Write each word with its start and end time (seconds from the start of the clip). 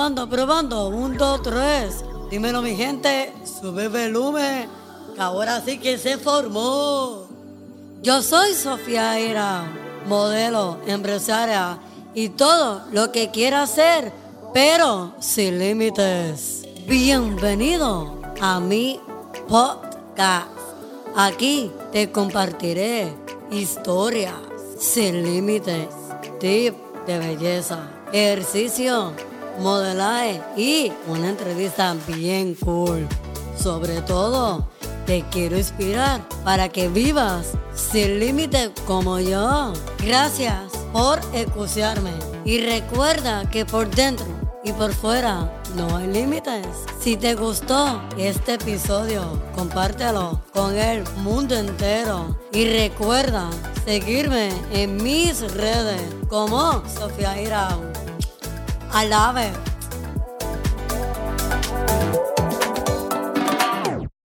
probando, 0.00 0.28
probando. 0.30 0.88
Un, 0.88 1.18
dos, 1.18 1.42
tres. 1.42 2.04
Dímelo, 2.30 2.62
mi 2.62 2.74
gente. 2.74 3.34
Sube 3.44 3.84
el 3.84 3.90
volumen. 3.90 4.66
Que 5.14 5.20
ahora 5.20 5.60
sí 5.60 5.78
que 5.78 5.98
se 5.98 6.16
formó. 6.16 7.28
Yo 8.02 8.22
soy 8.22 8.54
Sofía 8.54 9.20
Ira, 9.20 9.70
modelo, 10.06 10.78
empresaria 10.86 11.78
y 12.14 12.30
todo 12.30 12.80
lo 12.92 13.12
que 13.12 13.30
quiera 13.30 13.64
hacer, 13.64 14.10
pero 14.54 15.12
sin 15.20 15.58
límites. 15.58 16.62
Bienvenido 16.88 18.22
a 18.40 18.58
mi 18.58 18.98
podcast. 19.48 20.48
Aquí 21.14 21.70
te 21.92 22.10
compartiré 22.10 23.12
historias 23.50 24.32
sin 24.78 25.22
límites, 25.22 25.88
tips 26.38 26.78
de 27.06 27.18
belleza, 27.18 27.80
ejercicio, 28.14 29.12
modelaje 29.60 30.40
y 30.56 30.92
una 31.06 31.28
entrevista 31.28 31.94
bien 32.06 32.54
cool. 32.56 33.06
Sobre 33.56 34.00
todo, 34.02 34.66
te 35.06 35.24
quiero 35.30 35.58
inspirar 35.58 36.26
para 36.44 36.68
que 36.68 36.88
vivas 36.88 37.52
sin 37.74 38.20
límite 38.20 38.72
como 38.86 39.20
yo. 39.20 39.72
Gracias 39.98 40.72
por 40.92 41.20
escucharme 41.34 42.12
y 42.44 42.60
recuerda 42.60 43.48
que 43.50 43.64
por 43.64 43.90
dentro 43.90 44.26
y 44.64 44.72
por 44.72 44.92
fuera 44.92 45.50
no 45.76 45.96
hay 45.96 46.06
límites. 46.06 46.66
Si 47.00 47.16
te 47.16 47.34
gustó 47.34 48.02
este 48.18 48.54
episodio, 48.54 49.40
compártelo 49.54 50.40
con 50.52 50.76
el 50.76 51.04
mundo 51.18 51.54
entero 51.56 52.38
y 52.52 52.68
recuerda 52.68 53.48
seguirme 53.84 54.50
en 54.72 55.02
mis 55.02 55.40
redes 55.54 56.02
como 56.28 56.82
Sofía 56.88 57.40
Irao. 57.40 58.09
I 58.92 59.06
love 59.06 59.36
it. 59.36 59.69